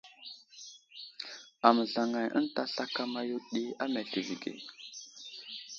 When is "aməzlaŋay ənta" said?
1.69-2.61